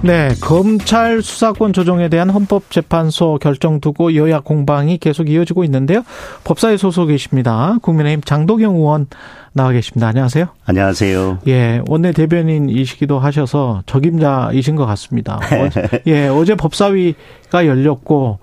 네, 0.00 0.28
검찰 0.40 1.22
수사권 1.22 1.72
조정에 1.72 2.08
대한 2.08 2.30
헌법재판소 2.30 3.40
결정 3.42 3.80
두고 3.80 4.14
여야 4.14 4.38
공방이 4.38 4.96
계속 4.98 5.28
이어지고 5.28 5.64
있는데요. 5.64 6.04
법사위 6.44 6.78
소속이십니다. 6.78 7.78
국민의힘 7.82 8.22
장도경 8.22 8.76
의원 8.76 9.08
나와 9.52 9.72
계십니다. 9.72 10.06
안녕하세요. 10.06 10.46
안녕하세요. 10.66 11.40
예, 11.48 11.82
원내 11.88 12.12
대변인이시기도 12.12 13.18
하셔서 13.18 13.82
적임자이신 13.86 14.76
것 14.76 14.86
같습니다. 14.86 15.40
예, 16.06 16.28
어제 16.28 16.54
법사위가 16.54 17.66
열렸고 17.66 18.38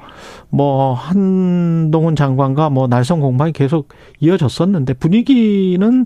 뭐 0.49 0.93
한동훈 0.93 2.17
장관과 2.17 2.69
뭐 2.69 2.87
날선 2.87 3.21
공방이 3.21 3.53
계속 3.53 3.87
이어졌었는데 4.19 4.95
분위기는 4.95 6.05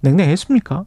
냉랭했습니까? 0.00 0.84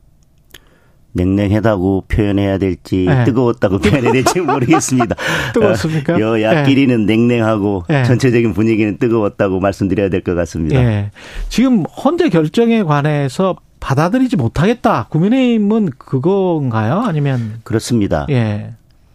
냉랭하다고 1.13 2.05
표현해야 2.07 2.57
될지 2.57 3.05
네. 3.07 3.23
뜨거웠다고 3.25 3.79
표현해야 3.81 4.11
될지 4.11 4.39
모르겠습니다. 4.41 5.15
뜨거웠습니까? 5.53 6.15
어, 6.15 6.19
여야끼리는 6.19 7.05
네. 7.05 7.15
냉랭하고 7.17 7.83
네. 7.89 8.03
전체적인 8.03 8.53
분위기는 8.53 8.97
뜨거웠다고 8.97 9.59
말씀드려야 9.59 10.09
될 10.09 10.19
것 10.21 10.35
같습니다. 10.35 10.79
네. 10.81 11.11
지금 11.47 11.83
헌재 11.83 12.29
결정에 12.29 12.83
관해서 12.83 13.55
받아들이지 13.79 14.35
못하겠다. 14.35 15.07
국민의힘은 15.09 15.91
그건가요? 15.97 16.99
아니면 16.99 17.61
그렇습니다. 17.63 18.25
예. 18.29 18.71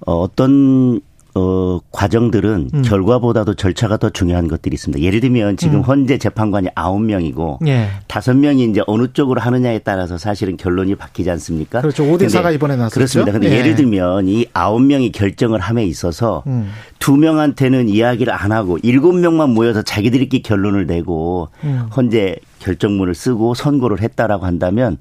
어, 0.07 0.15
어떤 0.21 1.01
어, 1.37 1.81
과정들은 1.91 2.71
음. 2.73 2.83
결과보다도 2.83 3.55
절차가 3.55 3.97
더 3.97 4.09
중요한 4.09 4.47
것들이 4.47 4.75
있습니다. 4.75 5.05
예를 5.05 5.19
들면 5.19 5.57
지금 5.57 5.79
음. 5.79 5.83
헌재 5.83 6.19
재판관이 6.19 6.69
아홉 6.77 7.03
명이고 7.03 7.59
예. 7.67 7.89
다섯 8.07 8.37
명이 8.37 8.65
이제 8.65 8.83
어느 8.87 9.13
쪽으로 9.13 9.41
하느냐에 9.41 9.81
따라서 9.81 10.17
사실은 10.17 10.57
결론이 10.57 10.95
바뀌지 10.95 11.29
않습니까? 11.33 11.81
그렇죠. 11.81 12.05
5대 12.05 12.27
4가 12.27 12.55
이번에 12.55 12.77
나왔죠. 12.77 12.95
그렇습니다. 12.95 13.33
근데 13.33 13.51
예. 13.51 13.63
를 13.63 13.75
들면 13.75 14.29
이 14.29 14.47
아홉 14.53 14.83
명이 14.83 15.11
결정을 15.11 15.59
함에 15.59 15.85
있어서 15.85 16.45
음. 16.47 16.71
두 17.01 17.17
명한테는 17.17 17.89
이야기를 17.89 18.33
안 18.33 18.53
하고 18.53 18.79
일곱 18.83 19.15
명만 19.15 19.51
모여서 19.51 19.83
자기들끼리 19.83 20.43
결론을 20.43 20.87
내고 20.87 21.49
음. 21.65 21.89
헌재 21.97 22.37
결정문을 22.61 23.15
쓰고 23.15 23.55
선고를 23.55 24.01
했다라고 24.01 24.47
한다면 24.47 24.99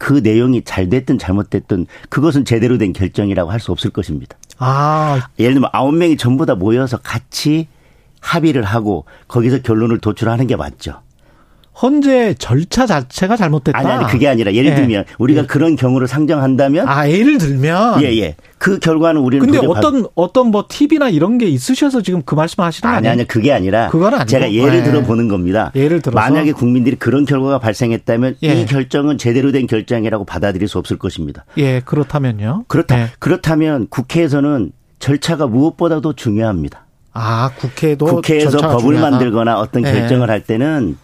그 0.00 0.14
내용이 0.14 0.62
잘 0.64 0.88
됐든 0.88 1.18
잘못됐든 1.18 1.86
그것은 2.08 2.46
제대로 2.46 2.78
된 2.78 2.94
결정이라고 2.94 3.50
할 3.52 3.60
수 3.60 3.70
없을 3.70 3.90
것입니다. 3.90 4.38
아. 4.58 5.28
예를 5.38 5.52
들면 5.52 5.68
아홉 5.74 5.94
명이 5.94 6.16
전부 6.16 6.46
다 6.46 6.54
모여서 6.54 6.96
같이 6.96 7.68
합의를 8.20 8.62
하고 8.62 9.04
거기서 9.28 9.60
결론을 9.60 9.98
도출하는 9.98 10.46
게 10.46 10.56
맞죠. 10.56 11.02
헌재 11.80 12.34
절차 12.34 12.86
자체가 12.86 13.36
잘못됐다. 13.36 13.78
아니 13.78 13.88
아니 13.88 14.06
그게 14.06 14.28
아니라 14.28 14.52
예를 14.52 14.72
예. 14.72 14.74
들면 14.74 15.04
우리가 15.18 15.42
예. 15.42 15.46
그런 15.46 15.76
경우를 15.76 16.08
상정한다면 16.08 16.88
아 16.88 17.08
예를 17.08 17.38
들면 17.38 18.02
예예 18.02 18.18
예. 18.18 18.36
그 18.58 18.78
결과는 18.78 19.20
우리는 19.20 19.46
근데 19.46 19.66
어떤 19.66 20.02
받... 20.02 20.10
어떤 20.14 20.48
뭐 20.48 20.66
팁이나 20.68 21.08
이런 21.08 21.38
게 21.38 21.46
있으셔서 21.46 22.02
지금 22.02 22.22
그 22.22 22.34
말씀하시는 22.34 22.92
아니 22.92 23.08
아니 23.08 23.26
그게 23.26 23.52
아니라 23.52 23.88
그건 23.88 24.12
아니고. 24.14 24.26
제가 24.26 24.52
예를 24.52 24.80
예. 24.80 24.82
들어 24.82 25.02
보는 25.02 25.28
겁니다. 25.28 25.72
예를 25.74 26.02
들어 26.02 26.14
만약에 26.14 26.52
국민들이 26.52 26.96
그런 26.96 27.24
결과가 27.24 27.58
발생했다면 27.58 28.36
예. 28.42 28.60
이 28.60 28.66
결정은 28.66 29.16
제대로 29.16 29.52
된 29.52 29.66
결정이라고 29.66 30.24
받아들일 30.24 30.68
수 30.68 30.78
없을 30.78 30.98
것입니다. 30.98 31.44
예 31.56 31.80
그렇다면요. 31.80 32.64
그렇다 32.68 33.00
예. 33.00 33.06
그렇다면 33.18 33.86
국회에서는 33.88 34.72
절차가 34.98 35.46
무엇보다도 35.46 36.12
중요합니다. 36.12 36.84
아 37.14 37.50
국회도 37.56 38.04
국회에서 38.04 38.58
법을 38.58 38.80
중요하다. 38.80 39.10
만들거나 39.10 39.58
어떤 39.58 39.86
예. 39.86 39.92
결정을 39.92 40.28
할 40.28 40.44
때는 40.44 40.98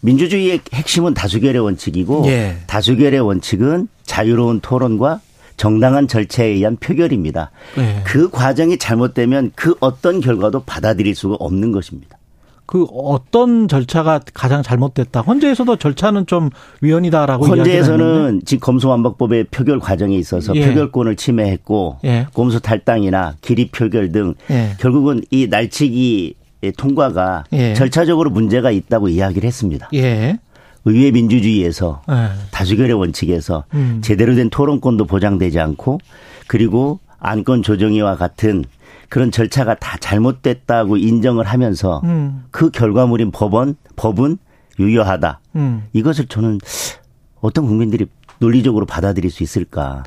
민주주의의 0.00 0.60
핵심은 0.72 1.14
다수결의 1.14 1.60
원칙이고 1.60 2.24
예. 2.26 2.56
다수결의 2.66 3.20
원칙은 3.20 3.88
자유로운 4.04 4.60
토론과 4.60 5.20
정당한 5.56 6.06
절차에 6.06 6.48
의한 6.48 6.76
표결입니다. 6.76 7.50
예. 7.78 8.02
그 8.04 8.30
과정이 8.30 8.78
잘못되면 8.78 9.52
그 9.54 9.74
어떤 9.80 10.20
결과도 10.20 10.62
받아들일 10.64 11.14
수가 11.14 11.36
없는 11.38 11.72
것입니다. 11.72 12.18
그 12.66 12.84
어떤 12.92 13.68
절차가 13.68 14.20
가장 14.34 14.62
잘못됐다. 14.62 15.20
헌재에서도 15.20 15.76
절차는 15.76 16.26
좀 16.26 16.50
위헌이다라고 16.80 17.46
헌재에서는 17.46 18.42
지금 18.44 18.60
검수완박법의 18.60 19.44
표결 19.44 19.78
과정에 19.78 20.16
있어서 20.16 20.54
예. 20.56 20.66
표결권을 20.66 21.16
침해했고 21.16 21.98
예. 22.04 22.26
검수 22.34 22.60
탈당이나 22.60 23.36
기립 23.40 23.70
표결 23.70 24.10
등 24.10 24.34
예. 24.50 24.72
결국은 24.78 25.22
이 25.30 25.46
날치기 25.46 26.34
통과가 26.76 27.44
예. 27.52 27.74
절차적으로 27.74 28.30
문제가 28.30 28.70
있다고 28.70 29.08
이야기를 29.08 29.46
했습니다. 29.46 29.88
예. 29.94 30.38
의회 30.84 31.10
민주주의에서 31.10 32.02
예. 32.10 32.28
다수결의 32.50 32.94
원칙에서 32.94 33.64
음. 33.74 34.00
제대로 34.02 34.34
된 34.34 34.50
토론권도 34.50 35.06
보장되지 35.06 35.58
않고 35.60 35.98
그리고 36.46 37.00
안건 37.18 37.62
조정위와 37.62 38.16
같은 38.16 38.64
그런 39.08 39.30
절차가 39.30 39.74
다 39.76 39.96
잘못됐다고 39.98 40.96
인정을 40.96 41.44
하면서 41.44 42.00
음. 42.04 42.44
그 42.50 42.70
결과물인 42.70 43.30
법원 43.30 43.76
법은 43.96 44.38
유효하다. 44.78 45.40
음. 45.56 45.84
이것을 45.92 46.26
저는 46.26 46.58
어떤 47.40 47.66
국민들이 47.66 48.06
논리적으로 48.38 48.86
받아들일 48.86 49.30
수 49.30 49.42
있을까? 49.42 50.02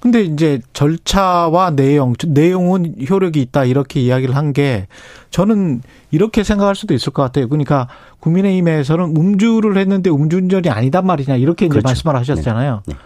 근데 0.00 0.22
이제 0.22 0.60
절차와 0.72 1.70
내용, 1.70 2.14
내용은 2.26 2.94
효력이 3.08 3.40
있다 3.40 3.64
이렇게 3.64 4.00
이야기를 4.00 4.36
한 4.36 4.52
게 4.52 4.88
저는 5.30 5.82
이렇게 6.10 6.42
생각할 6.42 6.74
수도 6.74 6.92
있을 6.92 7.12
것 7.12 7.22
같아요. 7.22 7.48
그러니까 7.48 7.86
국민의힘에서는 8.18 9.16
음주를 9.16 9.76
했는데 9.78 10.10
음주운전이 10.10 10.68
아니단 10.68 11.06
말이냐 11.06 11.36
이렇게 11.36 11.66
이제 11.66 11.70
그렇죠. 11.70 11.86
말씀을 11.88 12.16
하셨잖아요. 12.16 12.82
네. 12.86 12.92
네. 12.94 12.98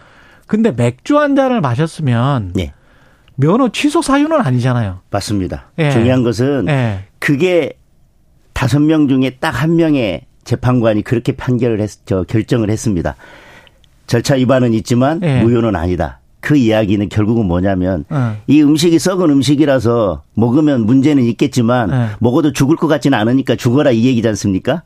근데 0.46 0.72
맥주 0.72 1.18
한 1.18 1.36
잔을 1.36 1.60
마셨으면 1.60 2.52
네. 2.54 2.72
면허 3.36 3.68
취소 3.70 4.00
사유는 4.00 4.40
아니잖아요. 4.40 5.00
맞습니다. 5.10 5.70
예. 5.78 5.90
중요한 5.90 6.22
것은 6.22 6.66
예. 6.68 7.04
그게 7.18 7.72
다섯 8.54 8.80
명 8.80 9.08
중에 9.08 9.36
딱 9.40 9.50
한 9.50 9.76
명의 9.76 10.22
재판관이 10.44 11.02
그렇게 11.02 11.32
판결을 11.32 11.80
했, 11.80 11.90
저 12.06 12.22
결정을 12.22 12.70
했습니다. 12.70 13.16
절차 14.06 14.34
위반은 14.34 14.74
있지만 14.74 15.20
예. 15.22 15.42
무효는 15.42 15.76
아니다. 15.76 16.20
그 16.40 16.56
이야기는 16.56 17.08
결국은 17.08 17.46
뭐냐면 17.46 18.04
예. 18.12 18.36
이 18.46 18.62
음식이 18.62 18.98
썩은 18.98 19.30
음식이라서 19.30 20.22
먹으면 20.34 20.84
문제는 20.84 21.22
있겠지만 21.24 21.90
예. 21.90 22.08
먹어도 22.20 22.52
죽을 22.52 22.76
것 22.76 22.86
같지는 22.86 23.18
않으니까 23.18 23.56
죽어라 23.56 23.90
이 23.90 24.04
얘기지 24.04 24.28
않습니까? 24.28 24.82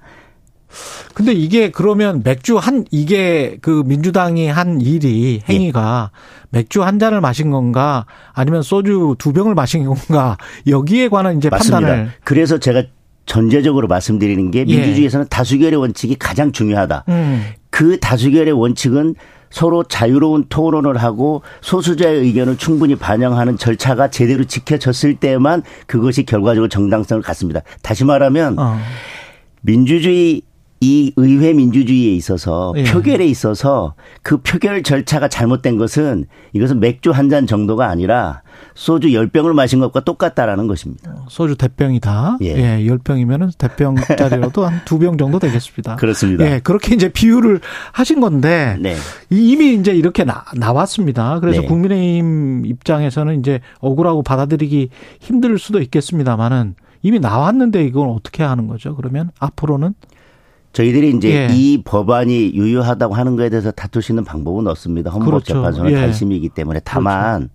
근데 1.15 1.33
이게 1.33 1.71
그러면 1.71 2.23
맥주 2.23 2.59
한 2.59 2.85
이게 2.91 3.57
그 3.61 3.83
민주당이 3.87 4.49
한 4.49 4.81
일이 4.81 5.43
행위가 5.49 6.11
예. 6.13 6.49
맥주 6.51 6.85
한 6.85 6.99
잔을 6.99 7.21
마신 7.21 7.51
건가 7.51 8.07
아니면 8.33 8.63
소주 8.63 9.17
두 9.19 9.33
병을 9.33 9.55
마신 9.55 9.85
건가 9.85 10.37
여기에 10.67 11.09
관한 11.09 11.39
이제 11.39 11.49
맞습니다. 11.49 11.81
판단을 11.81 12.11
그래서 12.23 12.59
제가 12.59 12.85
전제적으로 13.27 13.89
말씀드리는 13.89 14.51
게 14.51 14.61
예. 14.61 14.65
민주주의에서는 14.65 15.25
예. 15.25 15.29
다수결의 15.29 15.79
원칙이 15.79 16.17
가장 16.17 16.53
중요하다. 16.53 17.05
음. 17.09 17.43
그 17.79 17.97
다수결의 18.01 18.53
원칙은 18.55 19.15
서로 19.51 19.85
자유로운 19.85 20.47
토론을 20.49 20.97
하고 20.97 21.43
소수자의 21.61 22.23
의견을 22.23 22.57
충분히 22.57 22.97
반영하는 22.97 23.57
절차가 23.57 24.11
제대로 24.11 24.43
지켜졌을 24.43 25.15
때만 25.15 25.63
그것이 25.87 26.25
결과적으로 26.25 26.69
정당성을 26.69 27.23
갖습니다. 27.23 27.61
다시 27.81 28.05
말하면 28.05 28.59
어. 28.59 28.77
민주주의 29.61 30.43
이 30.81 31.13
의회 31.17 31.53
민주주의에 31.53 32.15
있어서 32.15 32.73
예. 32.77 32.85
표결에 32.85 33.27
있어서 33.27 33.95
그 34.23 34.37
표결 34.39 34.83
절차가 34.85 35.27
잘못된 35.29 35.77
것은 35.77 36.27
이것은 36.53 36.79
맥주 36.81 37.11
한 37.11 37.29
잔 37.29 37.47
정도가 37.47 37.89
아니라 37.89 38.43
소주 38.75 39.09
10병을 39.09 39.53
마신 39.55 39.81
것과 39.81 40.01
똑같다라는 40.01 40.67
것입니다. 40.69 41.25
소주 41.29 41.57
대병이다. 41.57 42.39
예. 42.43 42.47
예 42.79 42.87
10병이면은 42.87 43.51
대병짜리로도 43.59 44.65
한 44.65 44.81
두 44.85 44.99
병 44.99 45.19
정도 45.19 45.39
되겠습니다. 45.39 45.97
그렇습니다. 46.01 46.45
예, 46.51 46.61
그렇게 46.61 46.95
이제 46.95 47.09
비유를 47.09 47.61
하신 47.93 48.21
건데 48.21 48.77
네. 48.81 48.95
이미 49.31 49.75
이제 49.75 49.93
이렇게 49.95 50.25
나, 50.25 50.45
나왔습니다. 50.57 51.41
그래서 51.41 51.61
네. 51.63 51.67
국민의힘 51.67 52.67
입장에서는 52.67 53.41
이제 53.41 53.61
억울하고 53.81 54.23
받아들이기 54.23 54.91
힘들 55.21 55.59
수도 55.59 55.81
있겠습니다만은 55.81 56.77
이미 57.03 57.21
나왔는데 57.21 57.85
이건 57.85 58.09
어떻게 58.11 58.43
하는 58.43 58.69
거죠? 58.69 58.95
그러면 58.97 59.31
앞으로는 59.39 59.95
저희들이 60.73 61.17
이제 61.17 61.49
예. 61.49 61.55
이 61.55 61.83
법안이 61.83 62.53
유효하다고 62.55 63.15
하는 63.15 63.37
것에 63.37 63.51
대해서 63.51 63.73
있는 64.11 64.25
방법은 64.25 64.67
없습니다. 64.67 65.11
헌법재판소는 65.11 65.91
그렇죠. 65.91 66.07
관심이기 66.07 66.51
때문에 66.51 66.81
다만 66.85 67.49
그렇죠. 67.49 67.53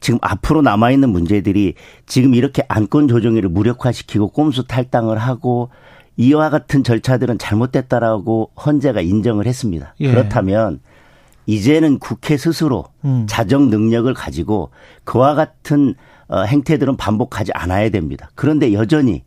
지금 0.00 0.18
앞으로 0.20 0.62
남아 0.62 0.90
있는 0.90 1.10
문제들이 1.10 1.74
지금 2.06 2.34
이렇게 2.34 2.64
안건 2.68 3.08
조정위를 3.08 3.48
무력화시키고 3.48 4.28
꼼수 4.28 4.66
탈당을 4.66 5.18
하고 5.18 5.70
이와 6.16 6.50
같은 6.50 6.82
절차들은 6.82 7.38
잘못됐다라고 7.38 8.50
헌재가 8.66 9.00
인정을 9.00 9.46
했습니다. 9.46 9.94
예. 10.00 10.10
그렇다면 10.10 10.80
이제는 11.46 11.98
국회 11.98 12.36
스스로 12.36 12.86
음. 13.04 13.26
자정 13.28 13.70
능력을 13.70 14.12
가지고 14.14 14.70
그와 15.04 15.34
같은 15.34 15.94
어, 16.28 16.42
행태들은 16.42 16.96
반복하지 16.96 17.52
않아야 17.52 17.90
됩니다. 17.90 18.30
그런데 18.34 18.72
여전히 18.72 19.22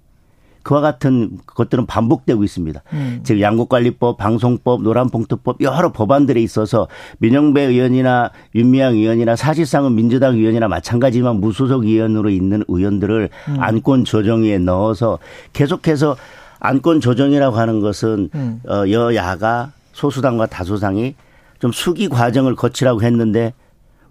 그와 0.65 0.81
같은 0.81 1.37
것들은 1.45 1.85
반복되고 1.85 2.43
있습니다. 2.43 2.81
음. 2.93 3.19
즉 3.23 3.39
양국관리법, 3.39 4.17
방송법, 4.17 4.81
노란봉투법 4.81 5.61
여러 5.61 5.91
법안들에 5.91 6.41
있어서 6.41 6.87
민영배 7.19 7.61
의원이나 7.61 8.31
윤미향 8.55 8.95
의원이나 8.95 9.35
사실상은 9.35 9.93
민주당 9.93 10.33
의원이나 10.33 10.67
마찬가지지만 10.67 11.39
무소속 11.39 11.85
의원으로 11.85 12.31
있는 12.31 12.63
의원들을 12.67 13.29
음. 13.49 13.57
안건 13.59 14.05
조정위에 14.05 14.57
넣어서 14.57 15.19
계속해서 15.53 16.17
안건 16.59 16.99
조정이라고 16.99 17.55
하는 17.55 17.79
것은 17.79 18.31
음. 18.33 18.59
어, 18.67 18.89
여야가 18.89 19.71
소수당과 19.93 20.47
다수당이 20.47 21.13
좀 21.59 21.71
수기 21.71 22.09
과정을 22.09 22.55
거치라고 22.55 23.03
했는데 23.03 23.53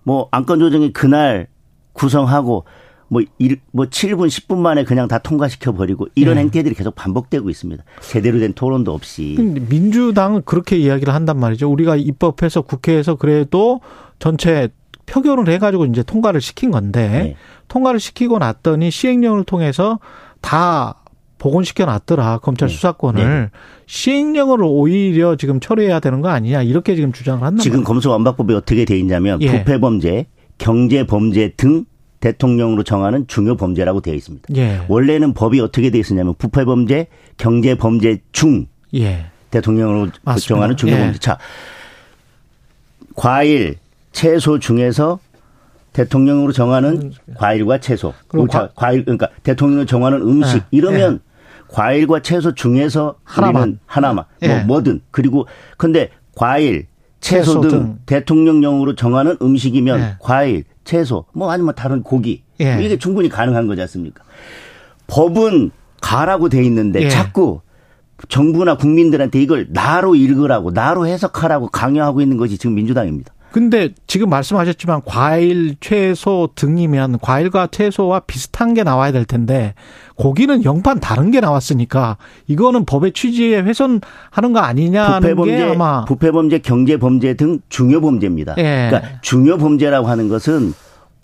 뭐 0.04 0.28
안건 0.30 0.60
조정이 0.60 0.92
그날 0.92 1.48
구성하고 1.94 2.64
뭐, 3.08 3.22
일, 3.38 3.60
뭐 3.72 3.86
7분, 3.86 4.28
10분 4.28 4.58
만에 4.58 4.84
그냥 4.84 5.08
다 5.08 5.18
통과시켜 5.18 5.72
버리고 5.72 6.08
이런 6.14 6.36
네. 6.36 6.42
행태들이 6.42 6.74
계속 6.74 6.94
반복되고 6.94 7.50
있습니다. 7.50 7.84
제대로 8.00 8.38
된 8.38 8.52
토론도 8.52 8.92
없이. 8.92 9.36
민주당은 9.68 10.42
그렇게 10.44 10.76
이야기를 10.76 11.12
한단 11.14 11.38
말이죠. 11.38 11.70
우리가 11.70 11.96
입법해서 11.96 12.62
국회에서 12.62 13.16
그래도 13.16 13.80
전체 14.18 14.68
표결을 15.06 15.48
해가지고 15.48 15.86
이제 15.86 16.02
통과를 16.02 16.40
시킨 16.40 16.70
건데 16.70 17.08
네. 17.08 17.36
통과를 17.68 18.00
시키고 18.00 18.38
났더니 18.38 18.90
시행령을 18.90 19.44
통해서 19.44 19.98
다 20.40 21.02
복원시켜 21.38 21.84
놨더라 21.84 22.38
검찰 22.38 22.68
네. 22.68 22.74
수사권을 22.74 23.22
네. 23.22 23.50
시행령을 23.86 24.62
오히려 24.62 25.36
지금 25.36 25.60
처리해야 25.60 26.00
되는 26.00 26.22
거 26.22 26.28
아니냐 26.30 26.62
이렇게 26.62 26.94
지금 26.96 27.12
주장을 27.12 27.42
한다. 27.42 27.62
지금 27.62 27.84
검수완박법이 27.84 28.54
어떻게 28.54 28.86
돼 28.86 28.98
있냐면 28.98 29.42
예. 29.42 29.58
부패 29.58 29.78
범죄, 29.78 30.26
경제 30.56 31.04
범죄 31.04 31.52
등 31.54 31.84
대통령으로 32.28 32.82
정하는 32.84 33.26
중요 33.26 33.54
범죄라고 33.54 34.00
되어 34.00 34.14
있습니다. 34.14 34.48
예. 34.56 34.80
원래는 34.88 35.34
법이 35.34 35.60
어떻게 35.60 35.90
되어 35.90 36.00
있었냐면 36.00 36.34
부패 36.38 36.64
범죄, 36.64 37.08
경제 37.36 37.74
범죄 37.74 38.22
중 38.32 38.66
예. 38.94 39.26
대통령으로 39.50 40.08
맞습니다. 40.22 40.48
정하는 40.48 40.76
중요 40.76 40.92
범죄. 40.96 41.08
예. 41.08 41.18
자, 41.18 41.36
과일, 43.14 43.76
채소 44.12 44.58
중에서 44.58 45.18
대통령으로 45.92 46.52
정하는 46.52 46.92
음. 47.02 47.12
과일과 47.36 47.78
채소. 47.78 48.14
자, 48.50 48.70
과 48.74 48.92
일 48.92 49.04
그러니까 49.04 49.28
대통령으로 49.42 49.84
정하는 49.86 50.22
음식 50.22 50.56
예. 50.56 50.62
이러면 50.70 51.20
예. 51.22 51.64
과일과 51.68 52.20
채소 52.20 52.54
중에서 52.54 53.16
하나만 53.22 53.80
하나만 53.84 54.24
뭐 54.40 54.48
예. 54.50 54.62
뭐든 54.64 55.02
그리고 55.10 55.46
근데 55.76 56.08
과일, 56.34 56.86
채소, 57.24 57.52
채소 57.52 57.60
등, 57.62 57.68
등, 57.70 57.98
대통령령으로 58.04 58.94
정하는 58.96 59.38
음식이면 59.40 60.00
예. 60.00 60.16
과일, 60.20 60.64
채소, 60.84 61.24
뭐 61.32 61.50
아니면 61.50 61.74
다른 61.74 62.02
고기 62.02 62.42
예. 62.60 62.78
이게 62.84 62.98
충분히 62.98 63.30
가능한 63.30 63.66
거지 63.66 63.80
않습니까? 63.80 64.22
법은 65.06 65.70
가라고 66.02 66.50
돼 66.50 66.62
있는데 66.64 67.02
예. 67.02 67.08
자꾸 67.08 67.62
정부나 68.28 68.76
국민들한테 68.76 69.40
이걸 69.40 69.68
나로 69.70 70.14
읽으라고 70.14 70.70
나로 70.70 71.06
해석하라고 71.06 71.68
강요하고 71.68 72.20
있는 72.20 72.36
것이 72.36 72.58
지금 72.58 72.74
민주당입니다. 72.74 73.32
근데 73.54 73.90
지금 74.08 74.30
말씀하셨지만 74.30 75.02
과일, 75.04 75.76
채소 75.78 76.48
등이면 76.56 77.20
과일과 77.20 77.68
채소와 77.68 78.18
비슷한 78.26 78.74
게 78.74 78.82
나와야 78.82 79.12
될 79.12 79.24
텐데 79.24 79.74
고기는 80.16 80.64
영판 80.64 80.98
다른 80.98 81.30
게 81.30 81.38
나왔으니까 81.38 82.16
이거는 82.48 82.84
법의 82.84 83.12
취지에 83.12 83.60
훼손하는 83.60 84.52
거 84.52 84.58
아니냐는 84.58 85.20
부패범죄, 85.20 85.56
게 85.56 85.62
아마 85.62 86.04
부패범죄, 86.04 86.58
경제범죄 86.58 87.34
등 87.34 87.60
중요 87.68 88.00
범죄입니다. 88.00 88.56
예. 88.58 88.88
그러니까 88.90 89.20
중요 89.22 89.56
범죄라고 89.56 90.08
하는 90.08 90.28
것은 90.28 90.74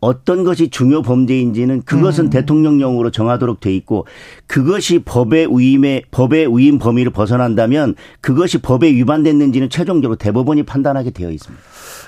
어떤 0.01 0.45
것이 0.45 0.71
중요 0.71 1.03
범죄인지는 1.03 1.83
그것은 1.83 2.27
음. 2.27 2.31
대통령령으로 2.31 3.11
정하도록 3.11 3.61
돼 3.61 3.75
있고 3.75 4.07
그것이 4.47 5.01
법의 5.01 5.49
위임에 5.51 6.03
법의 6.11 6.57
위임 6.57 6.79
범위를 6.79 7.13
벗어난다면 7.13 7.95
그것이 8.21 8.59
법에 8.59 8.89
위반됐는지는 8.89 9.69
최종적으로 9.69 10.17
대법원이 10.17 10.63
판단하게 10.63 11.11
되어 11.11 11.31
있습니다. 11.31 11.63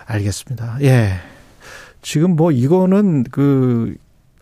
알겠습니다. 0.06 0.78
예. 0.82 1.12
지금 2.00 2.34
뭐 2.34 2.50
이거는 2.50 3.24
그 3.30 3.94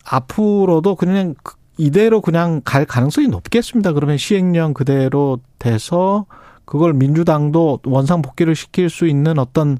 앞으로도 0.04 0.94
그냥 0.94 1.34
이대로 1.76 2.20
그냥 2.20 2.60
갈 2.64 2.84
가능성이 2.84 3.28
높겠습니다. 3.28 3.92
그러면 3.92 4.16
시행령 4.16 4.74
그대로 4.74 5.40
돼서 5.58 6.26
그걸 6.64 6.92
민주당도 6.92 7.80
원상 7.84 8.22
복귀를 8.22 8.54
시킬 8.54 8.90
수 8.90 9.06
있는 9.06 9.38
어떤 9.38 9.76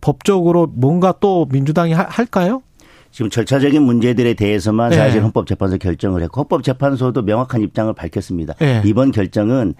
법적으로 0.00 0.68
뭔가 0.72 1.12
또 1.20 1.46
민주당이 1.50 1.92
할까요? 1.92 2.62
지금 3.10 3.30
절차적인 3.30 3.82
문제들에 3.82 4.34
대해서만 4.34 4.92
사실 4.92 5.16
네. 5.16 5.22
헌법재판소 5.22 5.78
결정을 5.78 6.22
했고 6.22 6.40
헌법재판소도 6.40 7.22
명확한 7.22 7.62
입장을 7.62 7.92
밝혔습니다. 7.94 8.54
네. 8.54 8.82
이번 8.84 9.10
결정은 9.10 9.74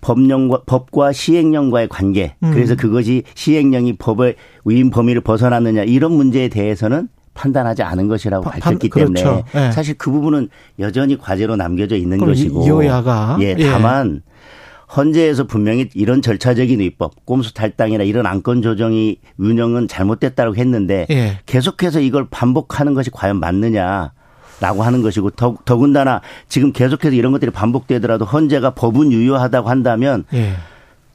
법령과 0.00 0.62
법과 0.66 1.12
시행령과의 1.12 1.88
관계 1.88 2.36
음. 2.42 2.52
그래서 2.52 2.76
그것이 2.76 3.22
시행령이 3.34 3.94
법의 3.96 4.36
위임 4.64 4.90
범위를 4.90 5.22
벗어났느냐 5.22 5.82
이런 5.84 6.12
문제에 6.12 6.48
대해서는 6.48 7.08
판단하지 7.34 7.82
않은 7.82 8.08
것이라고 8.08 8.44
판, 8.44 8.60
밝혔기 8.60 8.88
그렇죠. 8.88 9.12
때문에 9.14 9.44
네. 9.52 9.72
사실 9.72 9.94
그 9.98 10.10
부분은 10.10 10.48
여전히 10.78 11.18
과제로 11.18 11.56
남겨져 11.56 11.96
있는 11.96 12.18
것이고 12.18 12.66
여야가 12.66 13.38
예, 13.40 13.54
예. 13.58 13.70
다만 13.70 14.22
예. 14.24 14.36
헌재에서 14.94 15.44
분명히 15.44 15.88
이런 15.94 16.22
절차적인 16.22 16.80
위법, 16.80 17.24
꼼수 17.24 17.54
탈당이나 17.54 18.04
이런 18.04 18.26
안건 18.26 18.62
조정이 18.62 19.18
운영은 19.38 19.88
잘못됐다고 19.88 20.56
했는데 20.56 21.06
예. 21.10 21.40
계속해서 21.46 22.00
이걸 22.00 22.26
반복하는 22.30 22.94
것이 22.94 23.10
과연 23.10 23.40
맞느냐 23.40 24.12
라고 24.60 24.82
하는 24.82 25.02
것이고 25.02 25.30
더, 25.30 25.56
더군다나 25.64 26.22
지금 26.48 26.72
계속해서 26.72 27.14
이런 27.14 27.32
것들이 27.32 27.50
반복되더라도 27.50 28.24
헌재가 28.24 28.70
법은 28.70 29.12
유효하다고 29.12 29.68
한다면 29.68 30.24
예. 30.32 30.54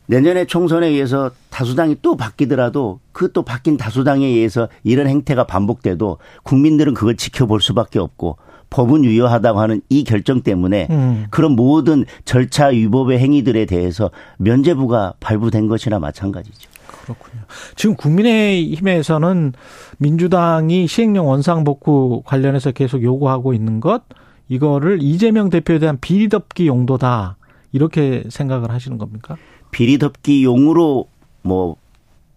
내년에 0.06 0.46
총선에 0.46 0.88
의해서 0.88 1.32
다수당이 1.50 1.98
또 2.02 2.18
바뀌더라도 2.18 3.00
그 3.14 3.32
또 3.34 3.44
바뀐 3.44 3.78
다수당에 3.78 4.26
의해서 4.26 4.68
이런 4.84 5.08
행태가 5.08 5.46
반복돼도 5.46 6.18
국민들은 6.44 6.94
그걸 6.94 7.16
지켜볼 7.16 7.62
수밖에 7.62 7.98
없고 7.98 8.38
법은 8.72 9.04
유효하다고 9.06 9.60
하는 9.60 9.82
이 9.90 10.04
결정 10.04 10.42
때문에 10.42 10.88
음. 10.90 11.26
그런 11.30 11.52
모든 11.52 12.06
절차 12.26 12.68
위법의 12.68 13.20
행위들에 13.20 13.66
대해서 13.66 14.10
면제부가 14.38 15.14
발부된 15.20 15.68
것이나 15.68 16.00
마찬가지죠. 16.00 16.70
그렇군요. 16.88 17.44
지금 17.76 17.96
국민의힘에서는 17.96 19.54
민주당이 19.98 20.88
시행령 20.88 21.28
원상 21.28 21.64
복구 21.64 22.24
관련해서 22.26 22.72
계속 22.72 23.04
요구하고 23.04 23.54
있는 23.54 23.80
것 23.80 24.04
이거를 24.48 25.00
이재명 25.02 25.50
대표에 25.50 25.80
대한 25.80 25.98
비리덮기 26.00 26.68
용도다 26.68 27.38
이렇게 27.74 28.24
생각을 28.30 28.72
하시는 28.72 28.98
겁니까? 28.98 29.36
비리덮기 29.72 30.44
용으로 30.44 31.08
뭐 31.42 31.76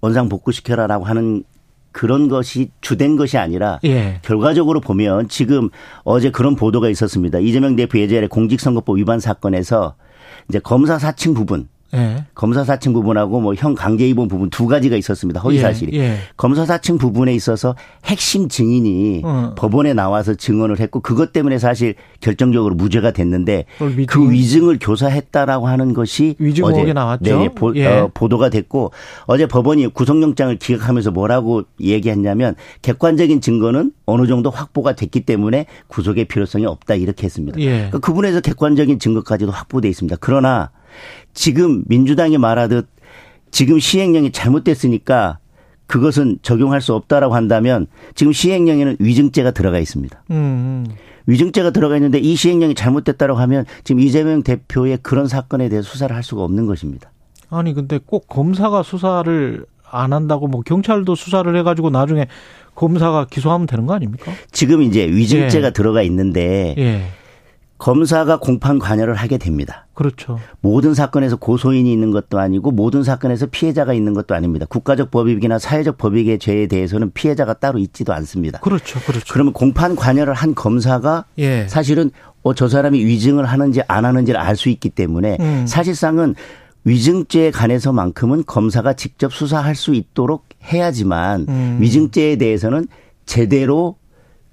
원상 0.00 0.28
복구시켜라라고 0.28 1.04
하는 1.04 1.44
그런 1.94 2.28
것이 2.28 2.70
주된 2.80 3.14
것이 3.14 3.38
아니라 3.38 3.78
예. 3.84 4.18
결과적으로 4.22 4.80
보면 4.80 5.28
지금 5.28 5.70
어제 6.02 6.30
그런 6.30 6.56
보도가 6.56 6.88
있었습니다. 6.88 7.38
이재명 7.38 7.76
대표 7.76 8.00
예전에 8.00 8.26
공직선거법 8.26 8.98
위반 8.98 9.20
사건에서 9.20 9.94
이제 10.48 10.58
검사 10.58 10.98
사칭 10.98 11.34
부분 11.34 11.68
예. 11.94 12.24
검사 12.34 12.64
사칭 12.64 12.92
부분하고 12.92 13.40
뭐 13.40 13.54
형 13.56 13.74
강제 13.74 14.08
입원 14.08 14.28
부분 14.28 14.50
두 14.50 14.66
가지가 14.66 14.96
있었습니다. 14.96 15.40
허위 15.40 15.56
예, 15.56 15.60
사실이. 15.60 15.96
예. 15.98 16.02
예. 16.02 16.16
검사 16.36 16.66
사칭 16.66 16.98
부분에 16.98 17.32
있어서 17.34 17.74
핵심 18.04 18.48
증인이 18.48 19.22
어. 19.24 19.54
법원에 19.56 19.94
나와서 19.94 20.34
증언을 20.34 20.80
했고 20.80 21.00
그것 21.00 21.32
때문에 21.32 21.58
사실 21.58 21.94
결정적으로 22.20 22.74
무죄가 22.74 23.12
됐는데. 23.12 23.64
그 24.06 24.30
위증을 24.30 24.78
교사했다라고 24.80 25.68
하는 25.68 25.94
것이 25.94 26.34
위증 26.38 26.64
어제 26.64 26.92
나왔죠. 26.92 27.38
네, 27.38 27.48
보, 27.54 27.74
예. 27.76 27.86
어, 27.86 28.10
보도가 28.12 28.48
됐고 28.48 28.92
어제 29.26 29.46
법원이 29.46 29.88
구속영장을 29.88 30.56
기각하면서 30.58 31.10
뭐라고 31.12 31.62
얘기했냐면 31.80 32.54
객관적인 32.82 33.40
증거는 33.40 33.92
어느 34.06 34.26
정도 34.26 34.50
확보가 34.50 34.94
됐기 34.94 35.20
때문에 35.20 35.66
구속의 35.88 36.26
필요성이 36.26 36.66
없다 36.66 36.94
이렇게 36.94 37.24
했습니다. 37.24 37.58
예. 37.60 37.70
그러니까 37.70 37.98
그분에서 38.00 38.40
객관적인 38.40 38.98
증거까지도 38.98 39.52
확보돼 39.52 39.88
있습니다. 39.88 40.16
그러나 40.20 40.70
지금 41.32 41.82
민주당이 41.86 42.38
말하듯 42.38 42.86
지금 43.50 43.78
시행령이 43.78 44.32
잘못됐으니까 44.32 45.38
그것은 45.86 46.38
적용할 46.42 46.80
수 46.80 46.94
없다라고 46.94 47.34
한다면 47.34 47.86
지금 48.14 48.32
시행령에는 48.32 48.96
위증죄가 48.98 49.50
들어가 49.52 49.78
있습니다. 49.78 50.24
음. 50.30 50.86
위증죄가 51.26 51.70
들어가 51.70 51.96
있는데 51.96 52.18
이 52.18 52.36
시행령이 52.36 52.74
잘못됐다고 52.74 53.34
하면 53.34 53.64
지금 53.84 54.00
이재명 54.00 54.42
대표의 54.42 54.98
그런 55.02 55.28
사건에 55.28 55.68
대해 55.68 55.82
수사를 55.82 56.14
할 56.14 56.22
수가 56.22 56.42
없는 56.42 56.66
것입니다. 56.66 57.10
아니 57.50 57.72
근데 57.74 57.98
꼭 58.04 58.26
검사가 58.28 58.82
수사를 58.82 59.64
안 59.90 60.12
한다고 60.12 60.48
뭐 60.48 60.62
경찰도 60.62 61.14
수사를 61.14 61.56
해가지고 61.56 61.90
나중에 61.90 62.26
검사가 62.74 63.26
기소하면 63.26 63.66
되는 63.66 63.86
거 63.86 63.94
아닙니까? 63.94 64.32
지금 64.50 64.82
이제 64.82 65.06
위증죄가 65.06 65.68
예. 65.68 65.72
들어가 65.72 66.02
있는데 66.02 66.74
예. 66.76 67.04
검사가 67.84 68.38
공판 68.38 68.78
관여를 68.78 69.14
하게 69.14 69.36
됩니다. 69.36 69.86
그렇죠. 69.92 70.40
모든 70.62 70.94
사건에서 70.94 71.36
고소인이 71.36 71.92
있는 71.92 72.12
것도 72.12 72.38
아니고 72.38 72.70
모든 72.70 73.02
사건에서 73.02 73.44
피해자가 73.44 73.92
있는 73.92 74.14
것도 74.14 74.34
아닙니다. 74.34 74.64
국가적 74.66 75.10
법익이나 75.10 75.58
사회적 75.58 75.98
법익의 75.98 76.38
죄에 76.38 76.66
대해서는 76.66 77.10
피해자가 77.12 77.52
따로 77.52 77.78
있지도 77.78 78.14
않습니다. 78.14 78.58
그렇죠. 78.60 78.98
그렇죠. 79.00 79.26
그러면 79.30 79.52
공판 79.52 79.96
관여를 79.96 80.32
한 80.32 80.54
검사가 80.54 81.26
예. 81.36 81.68
사실은 81.68 82.10
어, 82.42 82.54
저 82.54 82.68
사람이 82.68 83.04
위증을 83.04 83.44
하는지 83.44 83.82
안 83.86 84.06
하는지를 84.06 84.40
알 84.40 84.56
수 84.56 84.70
있기 84.70 84.88
때문에 84.88 85.36
음. 85.40 85.66
사실상은 85.68 86.34
위증죄에 86.84 87.50
관해서만큼은 87.50 88.44
검사가 88.46 88.94
직접 88.94 89.30
수사할 89.30 89.74
수 89.74 89.92
있도록 89.92 90.46
해야지만 90.62 91.44
음. 91.50 91.76
위증죄에 91.82 92.36
대해서는 92.36 92.86
제대로 93.26 93.96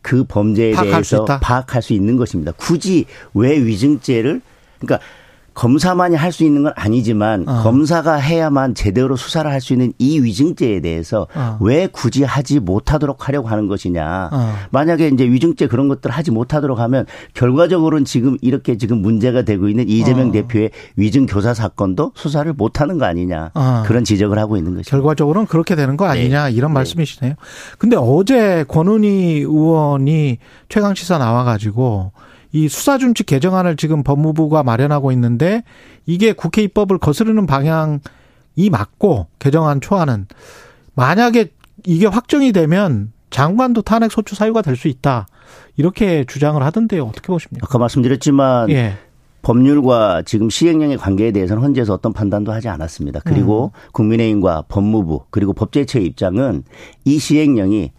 그 0.01 0.23
범죄에 0.23 0.73
대해서 0.73 1.25
파악할 1.25 1.81
수 1.81 1.93
있는 1.93 2.17
것입니다. 2.17 2.51
굳이 2.53 3.05
왜 3.33 3.57
위증죄를 3.57 4.41
그러니까 4.79 5.05
검사만이 5.53 6.15
할 6.15 6.31
수 6.31 6.45
있는 6.45 6.63
건 6.63 6.71
아니지만 6.77 7.47
어. 7.47 7.61
검사가 7.63 8.15
해야만 8.15 8.73
제대로 8.73 9.15
수사를 9.17 9.49
할 9.51 9.59
수 9.59 9.73
있는 9.73 9.91
이 9.99 10.19
위증죄에 10.19 10.79
대해서 10.79 11.27
어. 11.35 11.57
왜 11.59 11.87
굳이 11.87 12.23
하지 12.23 12.59
못하도록 12.59 13.27
하려고 13.27 13.47
하는 13.49 13.67
것이냐. 13.67 14.29
어. 14.31 14.53
만약에 14.71 15.09
이제 15.09 15.25
위증죄 15.25 15.67
그런 15.67 15.87
것들을 15.89 16.15
하지 16.15 16.31
못하도록 16.31 16.79
하면 16.79 17.05
결과적으로는 17.33 18.05
지금 18.05 18.37
이렇게 18.41 18.77
지금 18.77 19.01
문제가 19.01 19.41
되고 19.41 19.67
있는 19.67 19.87
이재명 19.89 20.29
어. 20.29 20.31
대표의 20.31 20.71
위증 20.95 21.25
교사 21.25 21.53
사건도 21.53 22.13
수사를 22.15 22.51
못 22.53 22.79
하는 22.79 22.97
거 22.97 23.05
아니냐. 23.05 23.51
어. 23.53 23.83
그런 23.85 24.03
지적을 24.03 24.39
하고 24.39 24.55
있는 24.57 24.75
것이죠. 24.75 24.89
결과적으로는 24.89 25.47
그렇게 25.47 25.75
되는 25.75 25.97
거 25.97 26.05
아니냐 26.05 26.45
네. 26.47 26.51
이런 26.53 26.71
네. 26.71 26.75
말씀이시네요. 26.75 27.35
근데 27.77 27.97
어제 27.99 28.63
권은희 28.67 29.41
의원이 29.41 30.37
최강 30.69 30.95
시사 30.95 31.17
나와 31.17 31.43
가지고 31.43 32.11
이 32.51 32.67
수사준칙 32.67 33.25
개정안을 33.25 33.77
지금 33.77 34.03
법무부가 34.03 34.63
마련하고 34.63 35.11
있는데 35.13 35.63
이게 36.05 36.33
국회 36.33 36.61
입법을 36.63 36.97
거스르는 36.97 37.45
방향이 37.45 38.69
맞고 38.71 39.27
개정안 39.39 39.81
초안은 39.81 40.27
만약에 40.95 41.51
이게 41.85 42.05
확정이 42.07 42.51
되면 42.51 43.11
장관도 43.29 43.83
탄핵 43.83 44.11
소추 44.11 44.35
사유가 44.35 44.61
될 44.61 44.75
수 44.75 44.87
있다. 44.87 45.27
이렇게 45.77 46.25
주장을 46.25 46.61
하던데요. 46.61 47.05
어떻게 47.05 47.27
보십니까? 47.27 47.65
아까 47.69 47.77
말씀드렸지만 47.77 48.69
예. 48.71 48.97
법률과 49.41 50.23
지금 50.23 50.49
시행령의 50.49 50.97
관계에 50.97 51.31
대해서는 51.31 51.63
헌재에서 51.63 51.93
어떤 51.93 52.13
판단도 52.13 52.51
하지 52.51 52.67
않았습니다. 52.69 53.21
그리고 53.23 53.71
음. 53.73 53.89
국민의힘과 53.93 54.65
법무부 54.67 55.25
그리고 55.29 55.53
법제처의 55.53 56.05
입장은 56.05 56.63
이 57.05 57.17
시행령이 57.17 57.91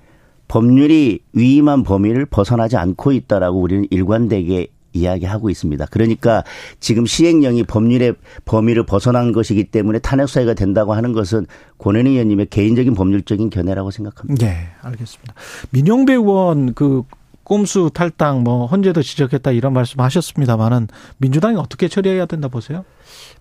법률이 0.53 1.21
위임한 1.33 1.83
범위를 1.83 2.27
벗어나지 2.27 2.77
않고 2.77 3.13
있다라고 3.13 3.59
우리는 3.59 3.87
일관되게 3.89 4.67
이야기하고 4.93 5.49
있습니다. 5.49 5.87
그러니까 5.91 6.45
지금 6.79 7.07
시행령이 7.07 7.63
법률의 7.63 8.17
범위를 8.45 8.85
벗어난 8.85 9.33
것이기 9.33 9.65
때문에 9.65 9.99
탄핵 10.01 10.29
사유가 10.29 10.53
된다고 10.53 10.93
하는 10.93 11.15
것은 11.15 11.47
권은희 11.79 12.11
의원님의 12.11 12.49
개인적인 12.51 12.93
법률적인 12.93 13.49
견해라고 13.49 13.91
생각합니다. 13.91 14.47
네, 14.47 14.69
알겠습니다. 14.83 15.33
민영배 15.71 16.13
의원 16.13 16.75
그 16.75 17.05
꼼수 17.45 17.91
탈당 17.95 18.43
뭐 18.43 18.67
헌재도 18.67 19.01
지적했다 19.01 19.53
이런 19.53 19.73
말씀하셨습니다만은 19.73 20.89
민주당이 21.17 21.57
어떻게 21.57 21.89
처리해야 21.89 22.27
된다 22.27 22.49
보세요? 22.49 22.85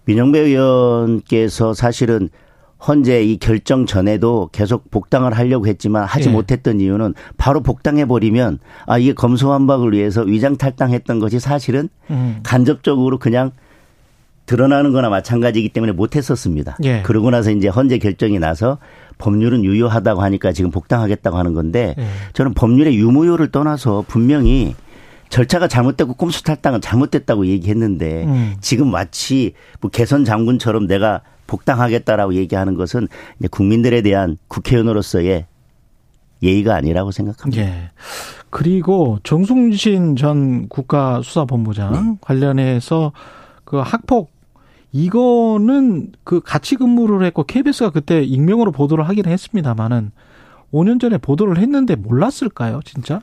민영배 0.06 0.40
의원께서 0.40 1.74
사실은 1.74 2.30
헌재 2.88 3.24
이 3.24 3.38
결정 3.38 3.86
전에도 3.86 4.50
계속 4.52 4.90
복당을 4.90 5.34
하려고 5.34 5.68
했지만 5.68 6.06
하지 6.06 6.30
예. 6.30 6.32
못했던 6.32 6.80
이유는 6.80 7.14
바로 7.38 7.62
복당해 7.62 8.06
버리면 8.06 8.60
아 8.88 8.98
이게 8.98 9.14
검소완박을 9.14 9.94
위해서 9.94 10.24
위장 10.24 10.58
탈당했던 10.58 11.20
것이 11.20 11.40
사실은 11.40 11.90
음. 12.10 12.40
간접적으로 12.44 13.20
그냥 13.20 13.52
드러나는 14.48 14.92
거나 14.92 15.10
마찬가지이기 15.10 15.70
때문에 15.70 15.94
못했었습니다. 15.94 16.78
예. 16.84 17.04
그러고 17.04 17.30
나서 17.30 17.52
이제 17.52 17.68
헌재 17.68 18.00
결정이 18.00 18.40
나서 18.40 18.80
법률은 19.20 19.64
유효하다고 19.64 20.22
하니까 20.22 20.52
지금 20.52 20.72
복당하겠다고 20.72 21.38
하는 21.38 21.54
건데 21.54 21.96
예. 21.98 22.06
저는 22.34 22.54
법률의 22.56 22.98
유무효를 22.98 23.52
떠나서 23.52 24.04
분명히 24.08 24.76
절차가 25.30 25.68
잘못됐고 25.68 26.16
꼼수 26.16 26.44
탈당은 26.44 26.82
잘못됐다고 26.82 27.46
얘기했는데 27.46 28.26
음. 28.26 28.56
지금 28.60 28.92
마치 28.92 29.54
뭐 29.80 29.90
개선 29.90 30.26
장군처럼 30.26 30.88
내가 30.88 31.22
복당하겠다라고 31.52 32.36
얘기하는 32.36 32.76
것은 32.76 33.10
국민들에 33.52 34.02
대한 34.02 34.38
국회의원으로서의 34.48 35.46
예의가 36.42 36.76
아니라고 36.76 37.12
생각합니다. 37.12 37.62
예. 37.62 37.92
그리고 38.50 39.20
정순신 39.24 40.16
전 40.16 40.68
국가수사본부장 40.70 41.92
네. 41.94 42.18
관련해서 42.22 43.12
그 43.66 43.78
학폭 43.78 44.32
이거는 44.94 46.12
그 46.24 46.42
같이 46.42 46.76
근무를 46.76 47.26
했고 47.26 47.44
KBS가 47.44 47.92
그때 47.92 48.24
익명으로 48.24 48.72
보도를 48.72 49.08
하긴 49.08 49.26
했습니다만은 49.26 50.12
5년 50.74 51.00
전에 51.00 51.18
보도를 51.18 51.58
했는데 51.58 51.96
몰랐을까요, 51.96 52.80
진짜? 52.86 53.22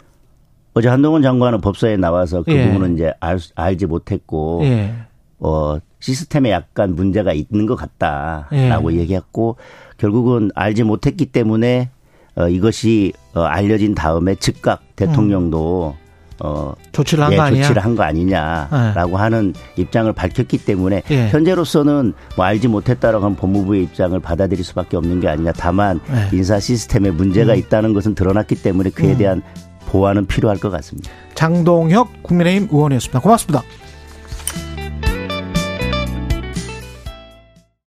어제 0.74 0.88
한동훈 0.88 1.22
장관은 1.22 1.60
법사에 1.60 1.96
나와서 1.96 2.42
그 2.42 2.52
예. 2.52 2.66
부분은 2.68 2.94
이제 2.94 3.12
알, 3.20 3.38
알지 3.54 3.86
못했고 3.86 4.60
예. 4.64 4.94
어 5.40 5.78
시스템에 6.00 6.50
약간 6.50 6.94
문제가 6.94 7.32
있는 7.32 7.66
것 7.66 7.76
같다라고 7.76 8.92
예. 8.92 8.98
얘기했고 8.98 9.56
결국은 9.96 10.50
알지 10.54 10.84
못했기 10.84 11.26
때문에 11.26 11.90
어, 12.36 12.48
이것이 12.48 13.12
어, 13.34 13.42
알려진 13.42 13.94
다음에 13.94 14.34
즉각 14.36 14.82
대통령도 14.96 15.96
음. 16.00 16.08
어 16.40 16.72
조치를 16.92 17.24
한거 17.24 17.34
예, 17.36 17.40
아니냐? 17.40 17.62
조치를 17.64 17.84
한 17.84 17.96
거 17.96 18.04
아니냐라고 18.04 19.12
예. 19.12 19.16
하는 19.16 19.54
입장을 19.76 20.12
밝혔기 20.12 20.58
때문에 20.58 21.02
예. 21.10 21.28
현재로서는 21.30 22.14
뭐 22.36 22.44
알지 22.44 22.68
못했다라고 22.68 23.24
하는 23.24 23.36
법무부의 23.36 23.82
입장을 23.82 24.18
받아들일 24.20 24.62
수밖에 24.64 24.96
없는 24.96 25.18
게 25.18 25.26
아니냐. 25.28 25.50
다만 25.56 25.98
예. 26.12 26.36
인사 26.36 26.60
시스템에 26.60 27.10
문제가 27.10 27.54
음. 27.54 27.58
있다는 27.58 27.92
것은 27.92 28.14
드러났기 28.14 28.62
때문에 28.62 28.90
그에 28.90 29.12
음. 29.14 29.18
대한 29.18 29.42
보완은 29.86 30.26
필요할 30.26 30.58
것 30.58 30.70
같습니다. 30.70 31.10
장동혁 31.34 32.22
국민의힘 32.22 32.68
의원이었습니다. 32.70 33.18
고맙습니다. 33.18 33.62